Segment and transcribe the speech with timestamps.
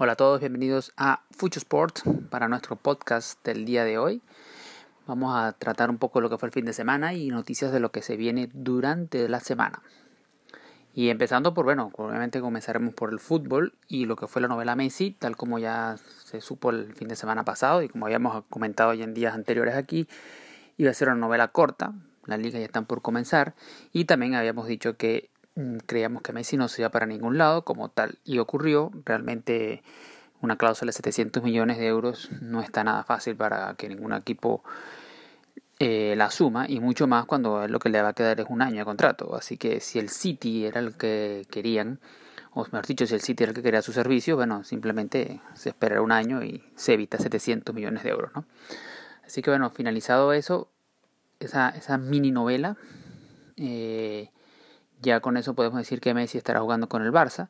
[0.00, 4.22] Hola a todos, bienvenidos a Fucho Sport para nuestro podcast del día de hoy.
[5.08, 7.80] Vamos a tratar un poco lo que fue el fin de semana y noticias de
[7.80, 9.82] lo que se viene durante la semana.
[10.94, 14.76] Y empezando por, bueno, obviamente comenzaremos por el fútbol y lo que fue la novela
[14.76, 18.94] Messi, tal como ya se supo el fin de semana pasado y como habíamos comentado
[18.94, 20.06] ya en días anteriores aquí,
[20.76, 21.92] iba a ser una novela corta,
[22.24, 23.56] las ligas ya están por comenzar
[23.92, 25.28] y también habíamos dicho que
[25.86, 28.90] creíamos que Messi no se iba para ningún lado como tal y ocurrió.
[29.04, 29.82] Realmente
[30.40, 34.62] una cláusula de 700 millones de euros no está nada fácil para que ningún equipo
[35.80, 38.62] eh, la suma y mucho más cuando lo que le va a quedar es un
[38.62, 39.36] año de contrato.
[39.36, 42.00] Así que si el City era el que querían,
[42.52, 45.70] o mejor dicho, si el City era el que quería su servicio, bueno, simplemente se
[45.70, 48.44] espera un año y se evita 700 millones de euros, ¿no?
[49.24, 50.68] Así que bueno, finalizado eso,
[51.38, 52.76] esa, esa mini novela,
[53.56, 54.30] eh,
[55.00, 57.48] ya con eso podemos decir que Messi estará jugando con el Barça.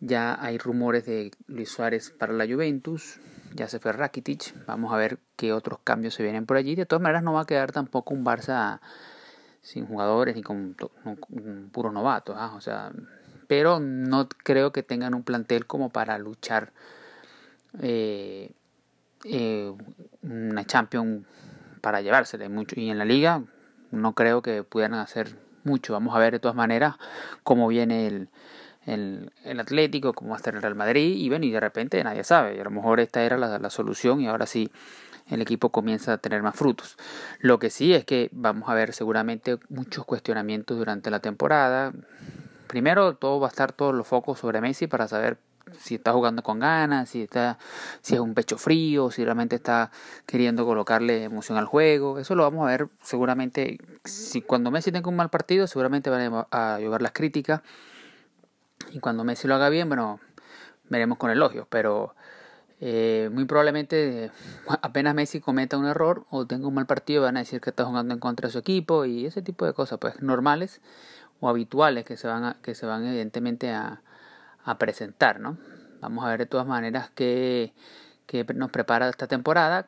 [0.00, 3.20] Ya hay rumores de Luis Suárez para la Juventus.
[3.54, 4.66] Ya se fue Rakitic.
[4.66, 6.74] Vamos a ver qué otros cambios se vienen por allí.
[6.74, 8.80] De todas maneras, no va a quedar tampoco un Barça
[9.62, 12.34] sin jugadores ni con, un puro novato.
[12.36, 12.54] ¿ah?
[12.54, 12.92] O sea,
[13.46, 16.72] pero no creo que tengan un plantel como para luchar
[17.80, 18.52] eh,
[19.24, 19.72] eh,
[20.22, 21.24] una Champions
[21.80, 22.78] para llevársele mucho.
[22.78, 23.42] Y en la liga
[23.90, 25.92] no creo que pudieran hacer mucho.
[25.92, 26.96] Vamos a ver de todas maneras
[27.42, 28.28] cómo viene el,
[28.86, 32.24] el, Atlético, cómo va a estar el Real Madrid, y bueno, y de repente nadie
[32.24, 34.70] sabe, y a lo mejor esta era la, la, solución y ahora sí
[35.30, 36.96] el equipo comienza a tener más frutos.
[37.40, 41.92] Lo que sí es que vamos a ver seguramente muchos cuestionamientos durante la temporada.
[42.66, 45.38] Primero, todo va a estar todos los focos sobre Messi para saber
[45.72, 47.58] si está jugando con ganas, si está,
[48.00, 49.90] si es un pecho frío, si realmente está
[50.26, 52.18] queriendo colocarle emoción al juego.
[52.18, 53.78] Eso lo vamos a ver seguramente.
[54.04, 57.62] Si cuando Messi tenga un mal partido, seguramente van a llevar las críticas.
[58.92, 60.20] Y cuando Messi lo haga bien, bueno,
[60.88, 61.66] veremos con elogios.
[61.68, 62.14] Pero
[62.80, 64.30] eh, muy probablemente
[64.82, 67.84] apenas Messi cometa un error o tenga un mal partido, van a decir que está
[67.84, 70.80] jugando en contra de su equipo y ese tipo de cosas, pues normales
[71.40, 74.02] o habituales que se van, a, que se van evidentemente a
[74.64, 75.58] a presentar, ¿no?
[76.00, 77.72] Vamos a ver de todas maneras qué,
[78.54, 79.86] nos prepara esta temporada.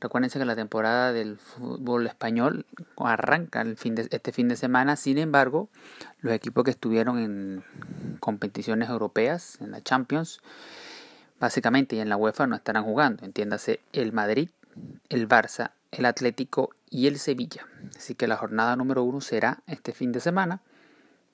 [0.00, 2.64] Recuérdense que la temporada del fútbol español
[2.96, 4.96] arranca el fin de, este fin de semana.
[4.96, 5.68] Sin embargo,
[6.20, 7.64] los equipos que estuvieron en
[8.20, 10.40] competiciones europeas, en la Champions,
[11.40, 13.24] básicamente y en la UEFA no estarán jugando.
[13.24, 14.50] Entiéndase el Madrid,
[15.08, 17.66] el Barça, el Atlético y el Sevilla.
[17.96, 20.60] Así que la jornada número uno será este fin de semana,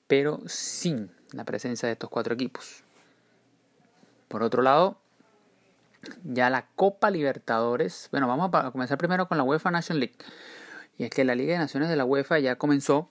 [0.07, 2.84] pero sin la presencia de estos cuatro equipos.
[4.35, 4.97] Por otro lado,
[6.25, 10.17] ya la Copa Libertadores, bueno, vamos a comenzar primero con la UEFA Nation League.
[10.97, 13.09] Y es que la Liga de Naciones de la UEFA ya comenzó,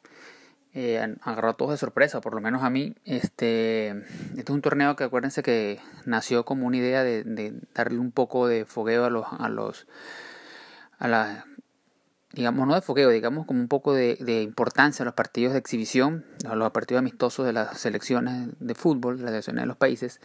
[0.74, 2.94] eh, agarró a todos de sorpresa, por lo menos a mí.
[3.06, 3.88] Este,
[4.36, 8.46] este es un torneo que acuérdense que nació como una idea de, darle un poco
[8.46, 9.86] de fogueo a los, a los,
[10.98, 11.46] a la,
[12.32, 15.60] digamos, no de fogueo, digamos como un poco de, de importancia a los partidos de
[15.60, 19.78] exhibición, a los partidos amistosos de las selecciones de fútbol, de las selecciones de los
[19.78, 20.20] países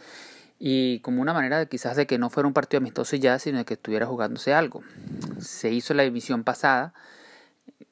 [0.62, 3.64] y como una manera quizás de que no fuera un partido amistoso ya, sino de
[3.64, 4.82] que estuviera jugándose algo.
[5.38, 6.92] Se hizo la división pasada,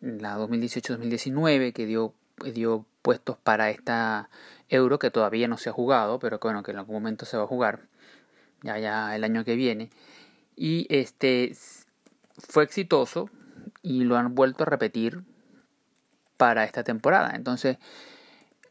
[0.02, 2.12] la 2018-2019, que dio,
[2.52, 4.28] dio puestos para esta
[4.68, 7.38] Euro, que todavía no se ha jugado, pero que, bueno, que en algún momento se
[7.38, 7.80] va a jugar,
[8.62, 9.88] ya, ya el año que viene.
[10.54, 11.56] Y este
[12.36, 13.30] fue exitoso
[13.80, 15.22] y lo han vuelto a repetir
[16.36, 17.34] para esta temporada.
[17.34, 17.78] Entonces,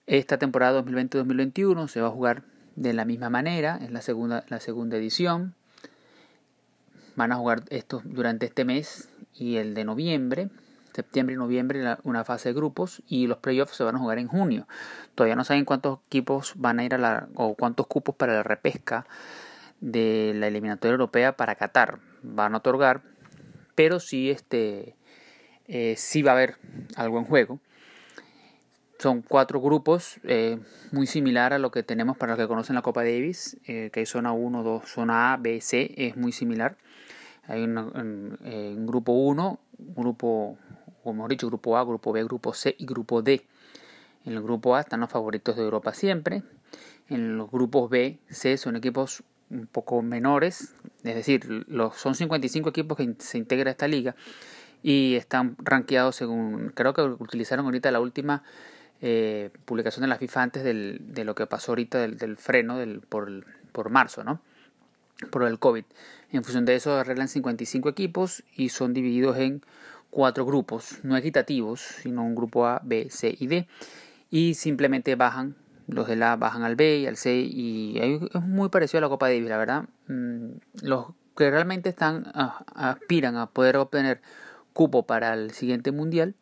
[0.06, 2.44] esta temporada 2020-2021 se va a jugar
[2.78, 5.56] de la misma manera, es la segunda, la segunda edición.
[7.16, 10.50] Van a jugar estos durante este mes y el de noviembre,
[10.94, 14.28] septiembre y noviembre, una fase de grupos y los playoffs se van a jugar en
[14.28, 14.68] junio.
[15.16, 18.44] Todavía no saben cuántos equipos van a ir a la, o cuántos cupos para la
[18.44, 19.08] repesca
[19.82, 23.02] de la eliminatoria europea para Qatar van a otorgar,
[23.74, 24.96] pero sí, este,
[25.68, 26.58] eh, sí va a haber
[26.96, 27.60] algo en juego
[29.00, 30.60] son cuatro grupos, eh,
[30.92, 34.02] muy similar a lo que tenemos para los que conocen la Copa Davis, eh, que
[34.02, 36.78] hay zona 1, 2, zona A, B, C, es muy similar.
[37.48, 40.58] Hay un, eh, grupo 1, grupo,
[41.04, 43.46] o mejor dicho, grupo A, grupo B, grupo C y grupo D.
[44.26, 46.44] En el grupo A están los favoritos de Europa siempre.
[47.08, 52.70] En los grupos B, C son equipos un poco menores, es decir, los, son 55
[52.70, 54.16] equipos que se integra esta liga
[54.84, 58.44] y están rankeados según, creo que utilizaron ahorita la última
[59.02, 62.78] eh, publicación de la FIFA antes del, de lo que pasó ahorita del, del freno
[62.78, 64.24] del, por, marzo.
[65.32, 65.84] Por el COVID.
[66.32, 69.62] En función de eso arreglan 55 equipos y son divididos en
[70.10, 73.68] cuatro grupos, no equitativos, sino un grupo A, B, C y D.
[74.30, 75.56] Y simplemente bajan
[75.88, 79.10] los de la bajan al B y al C y es muy parecido a la
[79.10, 79.86] Copa Davis, la verdad.
[80.08, 84.22] Mm, los que realmente están aspiran a poder obtener
[84.74, 86.36] cupo para el siguiente mundial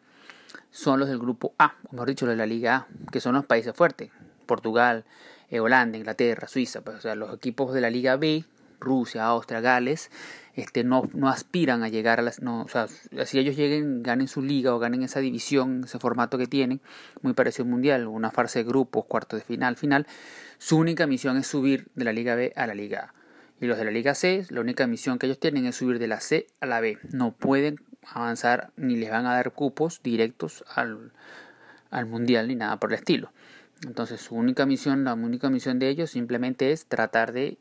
[0.76, 3.34] son los del grupo A, o mejor dicho, los de la Liga A, que son
[3.34, 4.12] los países fuertes,
[4.46, 5.06] Portugal,
[5.50, 8.44] eh, Holanda, Inglaterra, Suiza, pues, o sea, los equipos de la Liga B,
[8.82, 10.12] Rusia, Austria, Gales,
[10.54, 14.28] este, no, no aspiran a llegar a las, no, o sea, si ellos lleguen, ganen
[14.28, 16.82] su liga o ganen esa división, ese formato que tienen,
[17.22, 20.06] muy parecido al mundial, una fase de grupos, cuarto de final, final,
[20.58, 23.14] su única misión es subir de la Liga B a la Liga A.
[23.62, 26.08] Y los de la Liga C, la única misión que ellos tienen es subir de
[26.08, 26.98] la C a la B.
[27.14, 27.78] No pueden
[28.12, 31.12] avanzar ni les van a dar cupos directos al,
[31.92, 33.32] al mundial ni nada por el estilo.
[33.86, 37.58] Entonces su única misión, la única misión de ellos simplemente es tratar de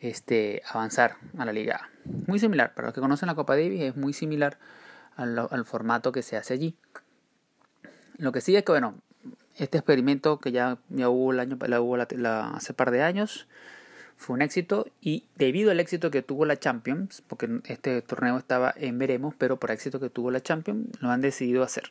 [0.00, 1.90] este, avanzar a la liga.
[2.26, 4.58] Muy similar, para los que conocen la Copa Davis es muy similar
[5.16, 6.76] al, formato que se hace allí.
[8.18, 8.96] Lo que sí es que, bueno,
[9.56, 13.46] este experimento que ya, ya hubo, el año, la hubo hace par de años,
[14.16, 18.72] fue un éxito y debido al éxito que tuvo la Champions, porque este torneo estaba
[18.76, 21.90] en veremos, pero por éxito que tuvo la Champions, lo han decidido hacer.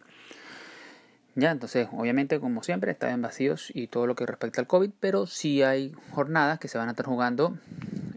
[1.36, 5.26] Ya, entonces, obviamente, como siempre, están vacíos y todo lo que respecta al COVID, pero
[5.26, 7.58] sí hay jornadas que se van a estar jugando,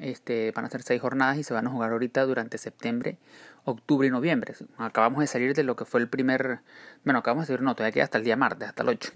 [0.02, 3.16] este, van a ser seis jornadas y se van a jugar ahorita durante septiembre,
[3.64, 4.54] octubre y noviembre.
[4.76, 6.60] Acabamos de salir de lo que fue el primer,
[7.04, 9.12] bueno, acabamos de salir, no, todavía queda hasta el día martes, hasta el 8.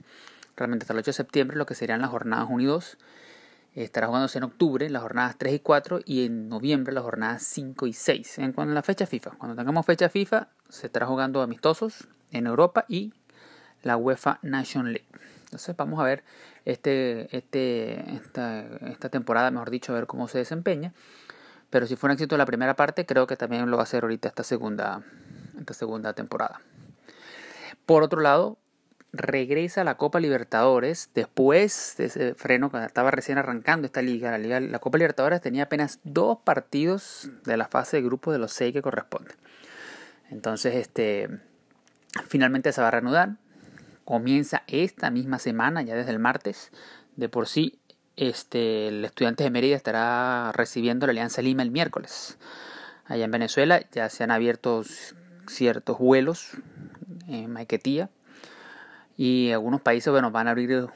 [0.56, 2.96] Realmente hasta el 8 de septiembre lo que serían las jornadas 1 y 2.
[3.74, 7.86] Estará jugándose en octubre las jornadas 3 y 4 y en noviembre las jornadas 5
[7.86, 8.38] y 6.
[8.38, 12.84] En a la fecha FIFA, cuando tengamos fecha FIFA, se estará jugando amistosos en Europa
[12.88, 13.12] y
[13.82, 15.06] la UEFA Nation League.
[15.44, 16.24] Entonces vamos a ver
[16.64, 20.92] este, este, esta, esta temporada, mejor dicho, a ver cómo se desempeña.
[21.70, 24.02] Pero si fue un éxito la primera parte, creo que también lo va a hacer
[24.02, 25.02] ahorita esta segunda,
[25.58, 26.60] esta segunda temporada.
[27.86, 28.58] Por otro lado,
[29.12, 34.30] regresa a la Copa Libertadores después de ese freno cuando estaba recién arrancando esta liga.
[34.30, 38.38] La, liga, la Copa Libertadores tenía apenas dos partidos de la fase de grupo de
[38.38, 39.34] los seis que corresponde.
[40.30, 41.28] Entonces, este,
[42.28, 43.36] finalmente se va a reanudar
[44.10, 46.72] comienza esta misma semana, ya desde el martes.
[47.14, 47.78] De por sí,
[48.16, 52.36] este, el estudiante de Mérida estará recibiendo la Alianza Lima el miércoles.
[53.04, 54.82] Allá en Venezuela ya se han abierto
[55.46, 56.50] ciertos vuelos
[57.28, 58.10] en Maiquetía
[59.20, 60.88] y algunos países bueno, van a abrir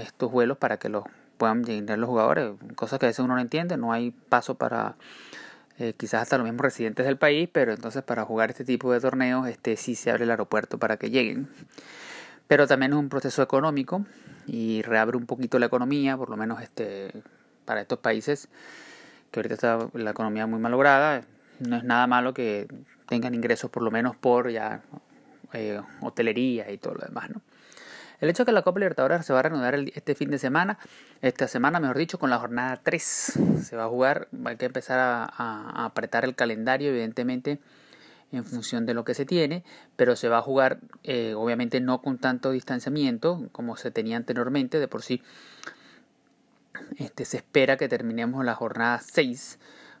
[0.00, 1.04] estos vuelos para que los
[1.36, 4.94] puedan llenar los jugadores, cosas que a veces uno no entiende, no hay paso para
[5.78, 9.00] eh, quizás hasta los mismos residentes del país, pero entonces para jugar este tipo de
[9.00, 11.50] torneos este sí se abre el aeropuerto para que lleguen
[12.48, 14.06] pero también es un proceso económico
[14.46, 17.12] y reabre un poquito la economía, por lo menos este
[17.66, 18.48] para estos países
[19.30, 21.24] que ahorita está la economía muy malograda,
[21.60, 22.68] no es nada malo que
[23.06, 24.80] tengan ingresos por lo menos por ya
[25.52, 27.42] eh, hotelería y todo lo demás, ¿no?
[28.20, 30.78] El hecho de que la Copa Libertadores se va a reanudar este fin de semana,
[31.22, 33.02] esta semana mejor dicho, con la jornada 3,
[33.62, 37.60] se va a jugar, hay que empezar a apretar el calendario, evidentemente,
[38.32, 39.64] en función de lo que se tiene,
[39.96, 44.80] pero se va a jugar eh, obviamente no con tanto distanciamiento como se tenía anteriormente,
[44.80, 45.22] de por sí
[46.98, 49.58] este, se espera que terminemos la jornada 6,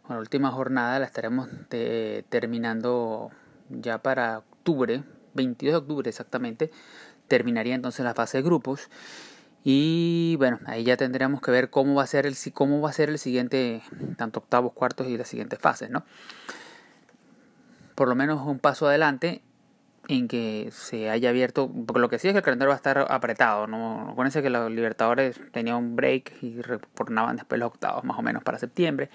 [0.08, 3.30] la última jornada la estaremos terminando
[3.68, 5.02] ya para octubre,
[5.34, 6.70] 22 de octubre exactamente,
[7.28, 8.88] terminaría entonces la fase de grupos
[9.64, 12.92] y bueno, ahí ya tendríamos que ver cómo va a ser el, cómo va a
[12.92, 13.82] ser el siguiente,
[14.16, 16.04] tanto octavos, cuartos y las siguientes fases, ¿no?
[17.96, 19.40] por lo menos un paso adelante
[20.06, 22.76] en que se haya abierto, porque lo que sí es que el calendario va a
[22.76, 24.10] estar apretado, ¿no?
[24.10, 28.44] Acuérdense que los Libertadores tenían un break y retornaban después los octavos más o menos
[28.44, 29.10] para septiembre.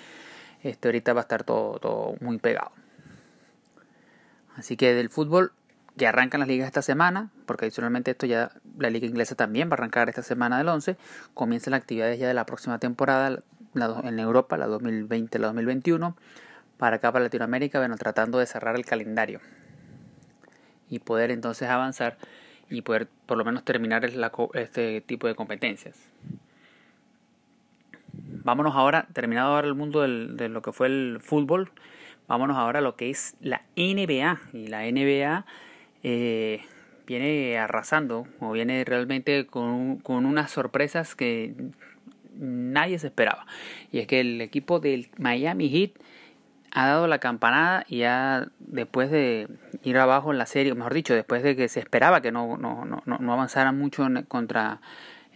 [0.64, 2.72] Este ahorita va a estar todo, todo muy pegado.
[4.58, 5.54] Así que del fútbol
[5.98, 9.74] que arrancan las ligas esta semana, porque adicionalmente esto ya la liga inglesa también va
[9.74, 10.98] a arrancar esta semana del 11,
[11.34, 13.44] comienzan las actividades ya de la próxima temporada
[13.76, 16.16] en Europa, la 2020 la 2021
[16.78, 19.40] para acá, para Latinoamérica, bueno, tratando de cerrar el calendario
[20.90, 22.18] y poder entonces avanzar
[22.70, 24.10] y poder por lo menos terminar
[24.54, 26.08] este tipo de competencias.
[28.44, 31.72] Vámonos ahora, terminado ahora el mundo de lo que fue el fútbol,
[32.28, 34.40] vámonos ahora a lo que es la NBA.
[34.54, 35.46] Y la NBA
[36.04, 36.62] eh,
[37.06, 41.54] viene arrasando o viene realmente con, con unas sorpresas que
[42.36, 43.46] nadie se esperaba.
[43.92, 45.92] Y es que el equipo del Miami Heat
[46.72, 49.48] ha dado la campanada y ya después de
[49.84, 52.86] ir abajo en la serie, mejor dicho, después de que se esperaba que no, no,
[52.86, 54.80] no, no avanzara mucho contra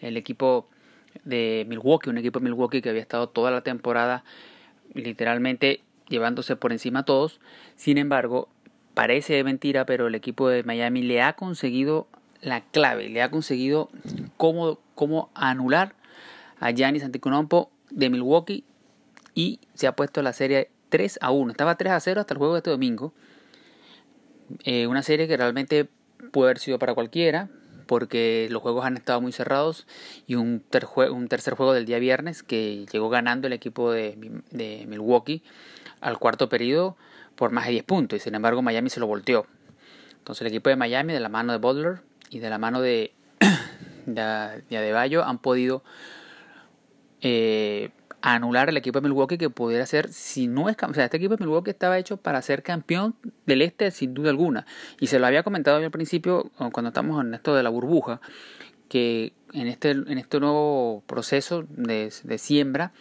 [0.01, 0.69] el equipo
[1.23, 4.23] de Milwaukee, un equipo de Milwaukee que había estado toda la temporada
[4.93, 7.41] literalmente llevándose por encima a todos.
[7.75, 8.49] Sin embargo,
[8.95, 12.07] parece mentira, pero el equipo de Miami le ha conseguido
[12.41, 13.89] la clave, le ha conseguido
[14.37, 15.93] cómo, cómo anular
[16.59, 18.63] a Giannis Antetokounmpo de Milwaukee
[19.35, 21.51] y se ha puesto la serie 3 a 1.
[21.51, 23.13] Estaba 3 a 0 hasta el juego de este domingo.
[24.63, 25.89] Eh, una serie que realmente
[26.31, 27.49] puede haber sido para cualquiera,
[27.85, 29.85] porque los juegos han estado muy cerrados
[30.25, 30.63] y un,
[31.11, 35.43] un tercer juego del día viernes que llegó ganando el equipo de, de, Milwaukee
[36.01, 36.97] al cuarto periodo
[37.35, 39.45] por más de 10 puntos y sin embargo Miami se lo volteó.
[40.17, 43.13] Entonces el equipo de Miami de la mano de Butler y de la mano de,
[44.05, 45.83] de, de Adebayo han podido
[47.21, 47.89] eh,
[48.21, 51.35] anular el equipo de Milwaukee que pudiera ser, si no es, o sea, este equipo
[51.35, 53.15] de Milwaukee estaba hecho para ser campeón
[53.45, 54.65] del este sin duda alguna.
[54.99, 58.21] Y se lo había comentado yo al principio cuando estamos en esto de la burbuja,
[58.89, 62.93] que en este, en este nuevo proceso de, de siembra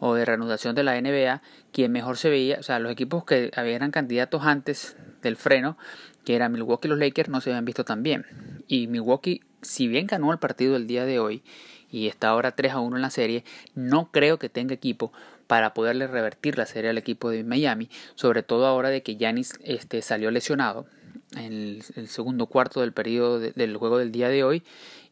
[0.00, 1.42] o de reanudación de la NBA,
[1.72, 5.76] quien mejor se veía, o sea, los equipos que eran candidatos antes del freno,
[6.24, 8.26] que eran Milwaukee y los Lakers, no se habían visto tan bien.
[8.66, 11.42] Y Milwaukee, si bien ganó el partido el día de hoy,
[11.90, 15.12] y está ahora 3 a 1 en la serie, no creo que tenga equipo
[15.46, 19.54] para poderle revertir la serie al equipo de Miami, sobre todo ahora de que Yanis
[19.64, 20.86] este, salió lesionado
[21.32, 24.62] en el, segundo cuarto del periodo del juego del día de hoy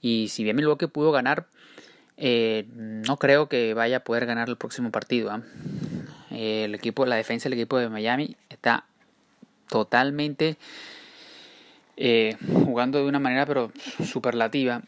[0.00, 1.46] y si bien Milwaukee pudo ganar
[2.18, 5.42] eh, no creo que vaya a poder ganar el próximo partido ¿ah?
[6.30, 8.84] el equipo la defensa del equipo de Miami está
[9.68, 10.56] totalmente
[11.96, 13.72] eh, jugando de una manera pero
[14.04, 14.82] superlativa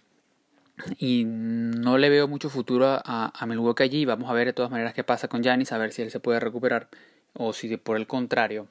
[0.99, 4.05] y no le veo mucho futuro a, Milwaukee allí.
[4.05, 6.21] Vamos a ver de todas maneras qué pasa con Giannis, a ver si él se
[6.21, 6.89] puede recuperar
[7.35, 8.67] o si por el contrario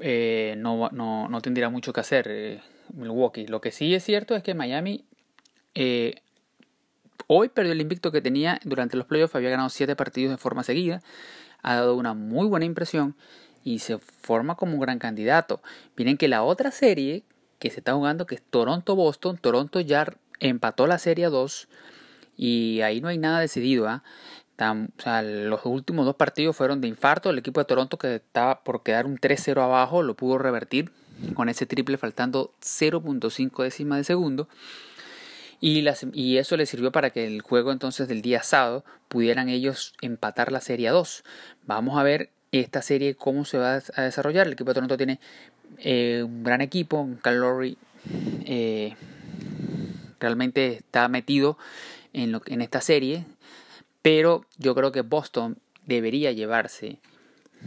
[0.00, 2.60] eh, no, no, no, tendría mucho que hacer
[2.92, 3.46] Milwaukee.
[3.46, 5.04] Lo que sí es cierto es que Miami
[7.26, 10.62] hoy perdió el invicto que tenía durante los playoffs, había ganado 7 partidos de forma
[10.62, 11.02] seguida,
[11.62, 13.16] ha dado una muy buena impresión
[13.64, 15.60] y se forma como un gran candidato.
[15.96, 17.24] Miren que la otra serie
[17.58, 20.06] que se está jugando, que es Toronto-Boston, Toronto ya
[20.40, 21.68] empató la serie 2
[22.36, 23.88] y ahí no hay nada decidido.
[23.88, 24.02] ¿ah?
[25.22, 27.30] Los últimos dos partidos fueron de infarto.
[27.30, 30.90] El equipo de Toronto que estaba por quedar un 3-0 abajo lo pudo revertir
[31.34, 34.48] con ese triple faltando 0.5 décimas de segundo.
[35.60, 39.48] Y, las, y, eso le sirvió para que el juego entonces del día sábado pudieran
[39.48, 41.24] ellos empatar la serie 2.
[41.66, 44.46] Vamos a ver esta serie cómo se va a desarrollar.
[44.46, 45.18] El equipo de Toronto tiene
[45.78, 47.76] eh, un gran equipo, un Calori
[48.44, 48.94] eh,
[50.20, 51.58] realmente está metido
[52.12, 53.24] en, lo, en esta serie,
[54.02, 56.98] pero yo creo que Boston debería llevarse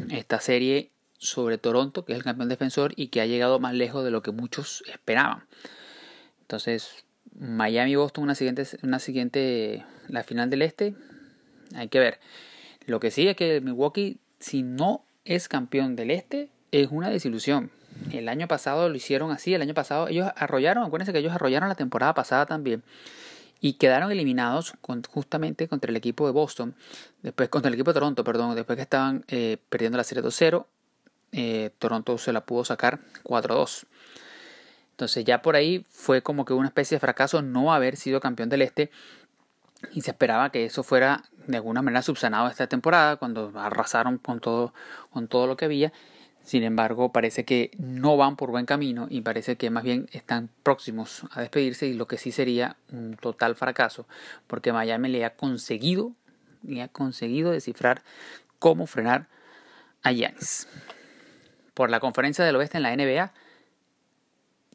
[0.09, 4.03] esta serie sobre Toronto, que es el campeón defensor y que ha llegado más lejos
[4.03, 5.45] de lo que muchos esperaban.
[6.41, 7.05] Entonces,
[7.39, 10.95] Miami Boston una siguiente una siguiente la final del este,
[11.75, 12.19] hay que ver.
[12.85, 17.71] Lo que sí es que Milwaukee si no es campeón del este es una desilusión.
[18.11, 21.69] El año pasado lo hicieron así, el año pasado ellos arrollaron, acuérdense que ellos arrollaron
[21.69, 22.83] la temporada pasada también
[23.59, 24.73] y quedaron eliminados
[25.09, 26.73] justamente contra el equipo de Boston,
[27.21, 30.65] después contra el equipo de Toronto, perdón, después que estaban eh, perdiendo la serie 2-0,
[31.33, 33.85] eh, Toronto se la pudo sacar 4-2.
[35.01, 38.49] Entonces ya por ahí fue como que una especie de fracaso no haber sido campeón
[38.49, 38.91] del Este
[39.93, 44.39] y se esperaba que eso fuera de alguna manera subsanado esta temporada cuando arrasaron con
[44.39, 44.75] todo,
[45.09, 45.91] con todo lo que había
[46.43, 50.49] sin embargo, parece que no van por buen camino y parece que más bien están
[50.61, 54.05] próximos a despedirse y lo que sí sería un total fracaso
[54.45, 56.13] porque Miami le ha conseguido,
[56.61, 58.03] le ha conseguido descifrar
[58.59, 59.27] cómo frenar
[60.03, 60.67] a Giannis.
[61.73, 63.33] Por la conferencia del oeste en la NBA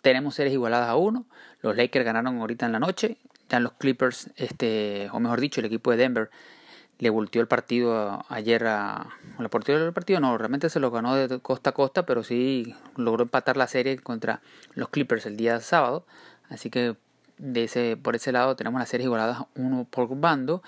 [0.06, 1.26] tenemos series igualadas a uno.
[1.62, 3.16] Los Lakers ganaron ahorita en la noche.
[3.48, 6.30] Ya los Clippers, este, o mejor dicho, el equipo de Denver
[7.00, 9.08] le volteó el partido ayer a...
[9.40, 10.20] ¿Le volteó el partido?
[10.20, 13.98] No, realmente se lo ganó de costa a costa, pero sí logró empatar la serie
[13.98, 14.42] contra
[14.74, 16.06] los Clippers el día sábado.
[16.50, 16.94] Así que
[17.38, 20.62] de ese, por ese lado tenemos las series igualadas uno por bando.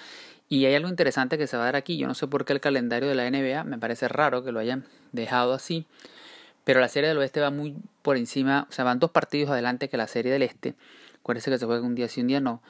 [0.49, 1.97] Y hay algo interesante que se va a dar aquí.
[1.97, 4.59] Yo no sé por qué el calendario de la NBA, me parece raro que lo
[4.59, 5.87] hayan dejado así.
[6.68, 9.88] Pero la serie del oeste va muy por encima, o sea, van dos partidos adelante
[9.88, 10.75] que la serie del este.
[11.18, 12.62] Acuérdense que se juega un día sí, un día no.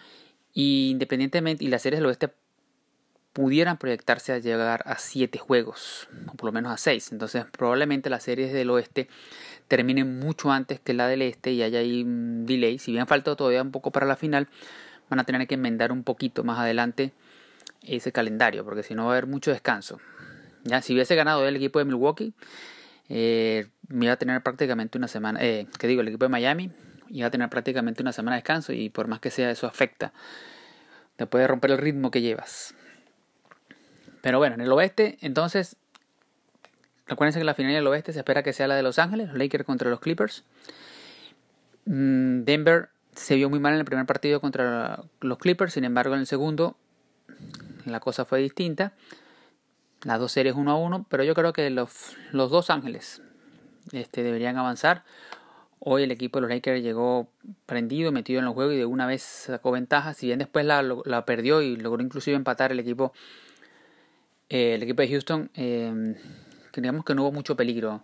[0.54, 2.32] Y independientemente, y la serie del oeste
[3.32, 7.10] pudieran proyectarse a llegar a 7 juegos, o por lo menos a 6.
[7.10, 9.08] Entonces probablemente las series del oeste
[9.66, 12.78] terminen mucho antes que la del este y haya ahí un delay.
[12.78, 14.46] Si bien falta todavía un poco para la final,
[15.10, 17.10] van a tener que enmendar un poquito más adelante
[17.82, 19.98] ese calendario, porque si no va a haber mucho descanso.
[20.62, 22.32] Ya, si hubiese ganado el equipo de Milwaukee,
[23.08, 26.70] eh, iba a tener prácticamente una semana, eh, que digo, el equipo de Miami
[27.10, 30.12] iba a tener prácticamente una semana de descanso y por más que sea eso afecta,
[31.16, 32.74] te puede romper el ritmo que llevas.
[34.20, 35.76] Pero bueno, en el oeste, entonces,
[37.06, 39.38] recuerden que la final del oeste se espera que sea la de Los Ángeles, los
[39.38, 40.44] Lakers contra los Clippers.
[41.86, 46.14] Mm, Denver se vio muy mal en el primer partido contra los Clippers, sin embargo
[46.14, 46.76] en el segundo
[47.84, 48.92] la cosa fue distinta.
[50.04, 53.22] Las dos series uno a uno, pero yo creo que los, los dos Ángeles
[53.92, 55.04] este, deberían avanzar.
[55.80, 57.28] Hoy el equipo de los Lakers llegó
[57.66, 60.12] prendido, metido en el juego y de una vez sacó ventaja.
[60.14, 63.12] Si bien después la, la perdió y logró inclusive empatar el equipo,
[64.48, 66.16] eh, el equipo de Houston, eh,
[66.74, 68.02] digamos que no hubo mucho peligro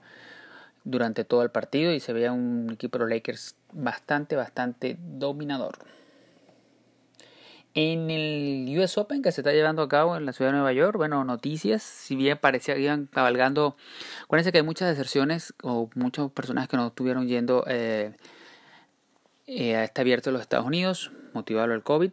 [0.84, 5.78] durante todo el partido y se veía un equipo de los Lakers bastante, bastante dominador.
[7.74, 10.72] En el US Open que se está llevando a cabo en la ciudad de Nueva
[10.72, 13.76] York, bueno, noticias, si bien parecía que iban cabalgando,
[14.22, 18.14] acuérdense que hay muchas deserciones o muchas personas que no estuvieron yendo eh,
[19.48, 22.10] eh, a este abierto de los Estados Unidos, motivado por el COVID.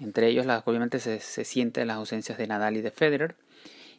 [0.00, 3.36] Entre ellos, obviamente, se, se sienten las ausencias de Nadal y de Federer.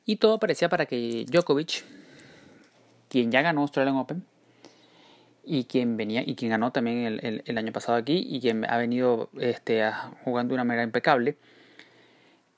[0.06, 1.84] Y todo parecía para que Djokovic,
[3.10, 4.24] quien ya ganó Australian Open,
[5.43, 8.77] y quien venía y quien ganó también el, el, año pasado aquí y quien ha
[8.77, 9.89] venido este,
[10.24, 11.38] jugando de una manera impecable.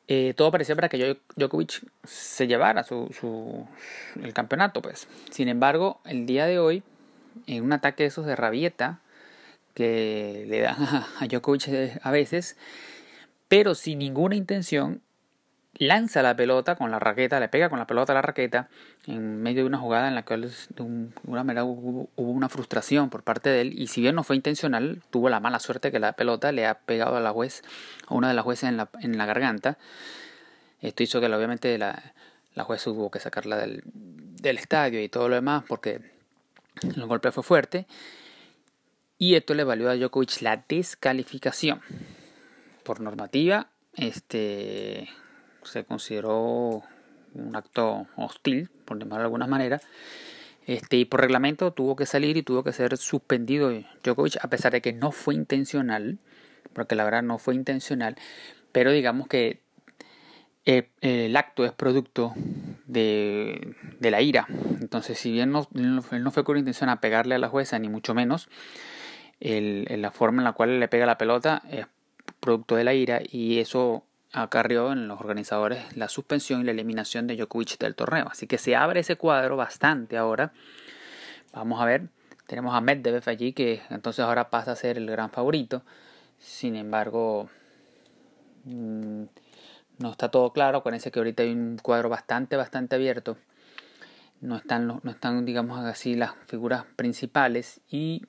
[0.08, 3.66] Eh, todo parecía para que Djokovic se llevara su, su,
[4.22, 4.82] el campeonato.
[4.82, 6.84] pues Sin embargo, el día de hoy,
[7.48, 9.00] en un ataque de esos de rabieta
[9.74, 11.70] que le dan a, a Djokovic
[12.02, 12.58] a veces,
[13.48, 15.02] pero sin ninguna intención,
[15.88, 18.70] lanza la pelota con la raqueta, le pega con la pelota a la raqueta
[19.08, 23.80] en medio de una jugada en la cual hubo, una frustración por parte de él.
[23.80, 26.76] Y si bien no fue intencional, tuvo la mala suerte que la pelota le ha
[26.76, 27.64] pegado a la juez,
[28.08, 29.78] a una de las jueces en la, en la garganta.
[30.82, 32.14] Esto hizo que obviamente la,
[32.56, 36.02] la juez tuvo que sacarla del, del estadio y todo lo demás porque
[36.82, 37.86] el golpe fue fuerte.
[39.18, 41.82] Y esto le valió a Djokovic la descalificación.
[42.84, 45.08] Por normativa este
[45.66, 46.84] se consideró
[47.34, 49.82] un acto hostil, por llamarlo de alguna manera,
[50.66, 53.72] este, y por reglamento tuvo que salir y tuvo que ser suspendido
[54.04, 56.20] Djokovic, a pesar de que no fue intencional,
[56.74, 58.16] porque la verdad no fue intencional,
[58.72, 59.62] pero digamos que
[60.66, 62.34] el, acto es producto
[62.86, 64.48] de, de, la ira.
[64.80, 67.90] Entonces, si bien no, él no fue con intención a pegarle a la jueza, ni
[67.90, 68.48] mucho menos,
[69.42, 71.86] el, la forma en la cual le pega la pelota es
[72.40, 77.28] producto de la ira y eso acarrió en los organizadores la suspensión y la eliminación
[77.28, 78.28] de Djokovic del torneo.
[78.30, 80.52] Así que se abre ese cuadro bastante ahora.
[81.54, 82.10] Vamos a ver,
[82.48, 85.84] tenemos a Medvedev allí que entonces ahora pasa a ser el gran favorito.
[86.40, 87.48] Sin embargo,
[88.66, 89.24] mm,
[90.00, 90.80] no está todo claro.
[90.80, 93.38] Acuérdense que ahorita hay un cuadro bastante, bastante abierto.
[94.42, 98.24] No están, no están, digamos así, las figuras principales y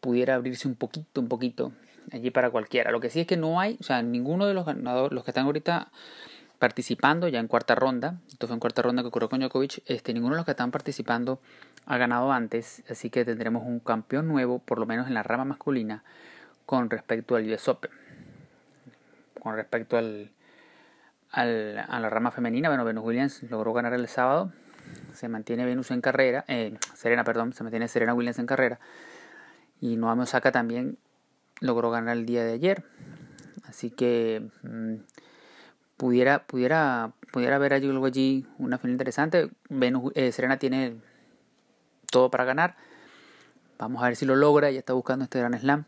[0.00, 1.72] pudiera abrirse un poquito, un poquito
[2.12, 2.90] allí para cualquiera.
[2.90, 5.30] Lo que sí es que no hay, o sea, ninguno de los ganadores, los que
[5.30, 5.88] están ahorita
[6.58, 10.14] participando ya en cuarta ronda, esto fue en cuarta ronda que ocurrió con Djokovic, este,
[10.14, 11.40] ninguno de los que están participando
[11.84, 15.44] ha ganado antes, así que tendremos un campeón nuevo, por lo menos en la rama
[15.44, 16.02] masculina,
[16.64, 17.70] con respecto al US.
[19.40, 20.30] Con respecto al,
[21.30, 24.52] al, a la rama femenina, bueno, Venus Williams logró ganar el sábado,
[25.12, 28.80] se mantiene Venus en carrera, eh, Serena, perdón, se mantiene Serena Williams en carrera,
[29.80, 30.98] y Noami Osaka también
[31.60, 32.84] logró ganar el día de ayer.
[33.64, 34.94] Así que mm,
[35.96, 39.50] pudiera, pudiera, pudiera haber algo allí una final interesante.
[39.68, 40.96] Venus, eh, Serena tiene
[42.10, 42.76] todo para ganar.
[43.78, 44.70] Vamos a ver si lo logra.
[44.70, 45.84] Ya está buscando este gran slam.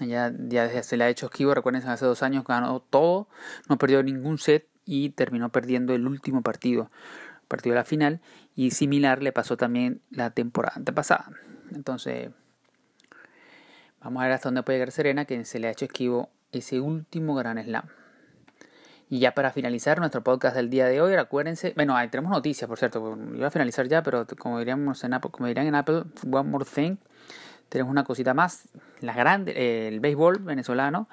[0.00, 1.54] Ya, ya se le ha hecho esquivo.
[1.54, 3.28] Recuerden, hace dos años ganó todo.
[3.68, 6.90] No perdió ningún set y terminó perdiendo el último partido.
[7.48, 8.20] Partido de la final.
[8.54, 11.30] Y similar le pasó también la temporada antepasada.
[11.72, 12.30] Entonces
[14.06, 16.78] Vamos a ver hasta dónde puede llegar Serena, que se le ha hecho esquivo ese
[16.78, 17.88] último gran slam.
[19.10, 22.68] Y ya para finalizar nuestro podcast del día de hoy, acuérdense, bueno, ahí tenemos noticias,
[22.68, 26.04] por cierto, iba a finalizar ya, pero como diríamos en Apple, como dirían en Apple,
[26.30, 26.98] one more thing,
[27.68, 28.68] tenemos una cosita más,
[29.00, 31.08] la grande, el béisbol venezolano.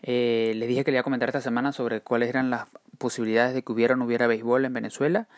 [0.00, 3.52] Eh, les dije que le iba a comentar esta semana sobre cuáles eran las posibilidades
[3.52, 5.28] de que hubiera o no hubiera béisbol en Venezuela.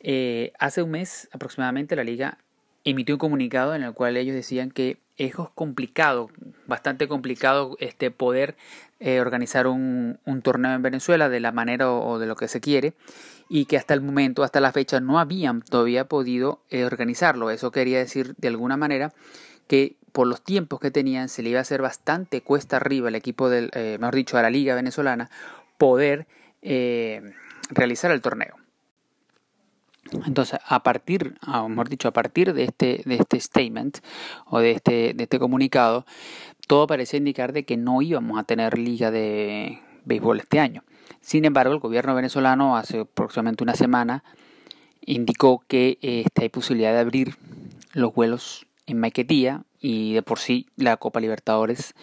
[0.00, 2.38] Eh, hace un mes aproximadamente la liga
[2.84, 6.30] emitió un comunicado en el cual ellos decían que es complicado,
[6.66, 8.56] bastante complicado este poder
[9.00, 12.94] eh, organizar un, torneo en Venezuela de la manera o, de lo que se quiere
[13.48, 17.50] y que hasta el momento, hasta la fecha, no habían todavía podido eh, organizarlo.
[17.50, 19.12] Eso quería decir de alguna manera
[19.68, 23.14] que por los tiempos que tenían se le iba a hacer bastante cuesta arriba al
[23.14, 25.30] equipo del, eh, mejor dicho, a la liga venezolana
[25.78, 26.26] poder
[27.70, 28.65] realizar el torneo.
[30.26, 33.98] Entonces, a partir, o mejor dicho, a partir de este, de este statement
[34.46, 36.06] o de este, de este comunicado,
[36.66, 40.84] todo parece indicar de que no íbamos a tener liga de béisbol este año.
[41.20, 44.22] Sin embargo, el gobierno venezolano hace aproximadamente una semana
[45.00, 47.36] indicó que este, hay posibilidad de abrir
[47.92, 51.94] los vuelos en Maiquetía y de por sí la Copa Libertadores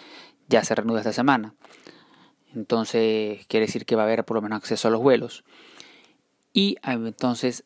[0.47, 1.53] ya se reanuda esta semana.
[2.55, 5.43] Entonces quiere decir que va a haber por lo menos acceso a los vuelos.
[6.53, 7.63] Y entonces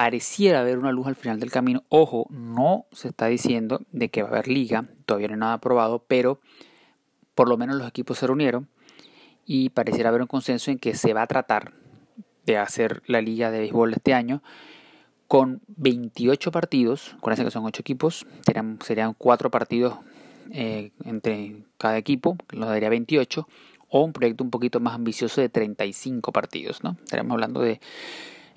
[0.00, 1.84] pareciera haber una luz al final del camino.
[1.90, 5.52] Ojo, no se está diciendo de que va a haber liga, todavía no hay nada
[5.52, 6.40] aprobado, pero
[7.34, 8.66] por lo menos los equipos se reunieron
[9.44, 11.74] y pareciera haber un consenso en que se va a tratar
[12.46, 14.42] de hacer la liga de béisbol este año
[15.28, 19.98] con 28 partidos, acuérdense que son 8 equipos, serían, serían 4 partidos
[20.50, 23.46] eh, entre cada equipo, que nos daría 28,
[23.90, 26.96] o un proyecto un poquito más ambicioso de 35 partidos, ¿no?
[27.04, 27.80] Estaríamos hablando de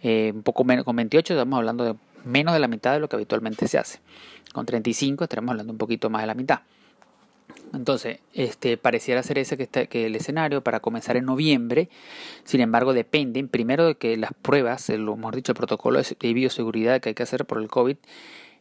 [0.03, 3.09] eh, un poco menos, con 28 estamos hablando de menos de la mitad de lo
[3.09, 3.99] que habitualmente se hace.
[4.53, 6.59] Con 35 estaremos hablando un poquito más de la mitad.
[7.73, 11.89] Entonces, este, pareciera ser ese que, está, el escenario para comenzar en noviembre.
[12.43, 17.01] Sin embargo, dependen primero de que las pruebas, lo hemos dicho, el protocolo de bioseguridad
[17.01, 17.97] que hay que hacer por el COVID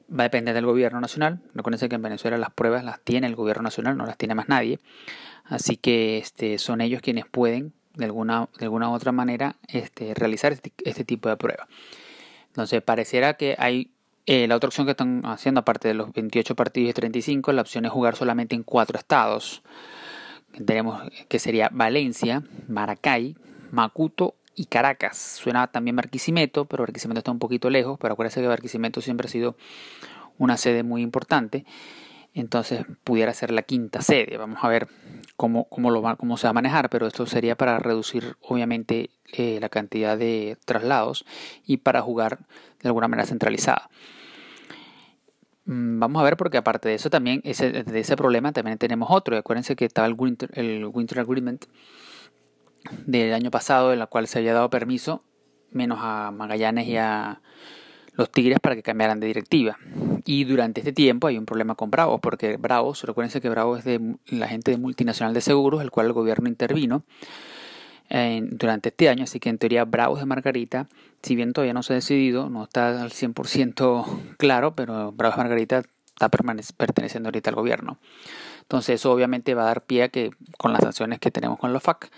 [0.09, 1.41] va a depender del gobierno nacional.
[1.55, 4.49] Recuerden que en Venezuela las pruebas las tiene el gobierno nacional, no las tiene más
[4.49, 4.79] nadie.
[5.45, 10.15] Así que este, son ellos quienes pueden, de alguna, de alguna u otra manera, este,
[10.15, 11.69] realizar este, este tipo de pruebas.
[12.49, 13.91] Entonces, pareciera que hay
[14.27, 17.63] eh, la otra opción que están haciendo, aparte de los 28 partidos y 35, la
[17.63, 19.63] opción es jugar solamente en cuatro estados.
[20.65, 23.37] Tenemos que sería Valencia, Maracay,
[23.71, 25.19] Macuto y Caracas.
[25.19, 29.31] Suena también Barquisimeto, pero Barquisimeto está un poquito lejos, pero acuérdense que Barquisimeto siempre ha
[29.31, 29.57] sido
[30.39, 31.65] una sede muy importante.
[32.35, 34.37] Entonces pudiera ser la quinta sede.
[34.37, 34.89] Vamos a ver
[35.43, 40.17] cómo, cómo, se va a manejar, pero esto sería para reducir obviamente eh, la cantidad
[40.17, 41.25] de traslados
[41.67, 42.39] y para jugar
[42.81, 43.91] de alguna manera centralizada.
[45.65, 49.09] Mm, vamos a ver porque aparte de eso también, ese, de ese problema también tenemos
[49.11, 49.37] otro.
[49.37, 51.65] Acuérdense que estaba el Winter, el Winter Agreement
[53.05, 55.25] del año pasado en la cual se había dado permiso
[55.73, 57.41] menos a Magallanes y a
[58.13, 59.79] los Tigres para que cambiaran de directiva.
[60.25, 63.85] Y durante este tiempo hay un problema con Bravos, porque Bravos, recuérdense que Bravos es
[63.85, 67.05] de la gente de multinacional de seguros, el cual el gobierno intervino
[68.51, 70.87] durante este año, así que en teoría Bravos de Margarita,
[71.23, 75.43] si bien todavía no se ha decidido, no está al 100% claro, pero Bravos de
[75.43, 77.99] Margarita está perteneciendo ahorita al gobierno.
[78.61, 81.73] Entonces eso obviamente va a dar pie a que con las sanciones que tenemos con
[81.73, 82.11] los FAC,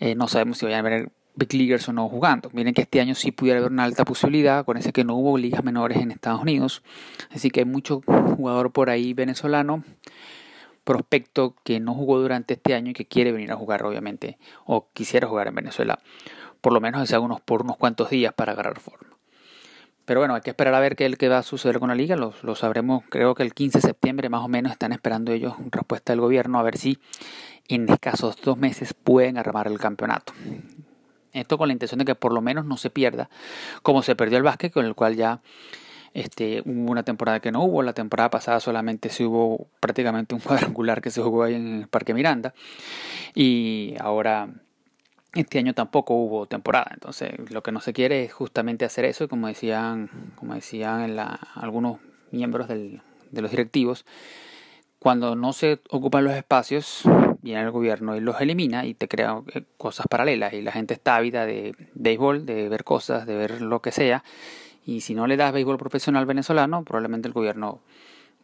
[0.00, 2.50] eh, no sabemos si vayan a haber Big Leaguers o no jugando.
[2.52, 5.64] Miren que este año sí pudiera haber una alta posibilidad, acuérdense que no hubo ligas
[5.64, 6.82] menores en Estados Unidos,
[7.30, 8.02] así que hay mucho
[8.36, 9.84] jugador por ahí venezolano
[10.84, 14.88] prospecto que no jugó durante este año y que quiere venir a jugar, obviamente, o
[14.92, 16.00] quisiera jugar en Venezuela,
[16.60, 19.16] por lo menos sea unos, por unos cuantos días para agarrar forma.
[20.04, 22.16] Pero bueno, hay que esperar a ver qué, qué va a suceder con la liga.
[22.16, 25.54] Lo, lo, sabremos, creo que el 15 de septiembre más o menos están esperando ellos
[25.70, 26.98] respuesta del gobierno a ver si
[27.68, 30.32] en escasos dos meses pueden armar el campeonato.
[31.32, 33.30] Esto con la intención de que por lo menos no se pierda,
[33.82, 35.40] como se perdió el básquet, con el cual ya
[36.14, 40.40] este, hubo una temporada que no hubo, la temporada pasada solamente se hubo prácticamente un
[40.42, 42.54] cuadrangular que se jugó ahí en el Parque Miranda.
[43.34, 44.48] Y ahora
[45.34, 49.28] este año tampoco hubo temporada, entonces lo que no se quiere es justamente hacer eso,
[49.28, 51.18] como decían, como decían
[51.54, 51.98] algunos
[52.30, 54.04] miembros del, de los directivos,
[54.98, 57.02] cuando no se ocupan los espacios,
[57.42, 60.94] viene el gobierno y los elimina y te crea eh, cosas paralelas y la gente
[60.94, 64.24] está ávida de béisbol, de ver cosas, de ver lo que sea
[64.84, 67.80] y si no le das béisbol profesional venezolano, probablemente el gobierno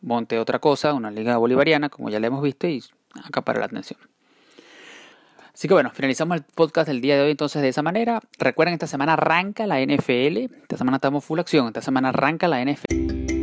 [0.01, 2.83] monte otra cosa, una liga bolivariana, como ya le hemos visto, y
[3.25, 3.99] acapara la atención.
[5.53, 8.21] Así que bueno, finalizamos el podcast del día de hoy entonces de esa manera.
[8.39, 10.55] Recuerden, esta semana arranca la NFL.
[10.63, 11.67] Esta semana estamos full acción.
[11.67, 13.38] Esta semana arranca la NFL.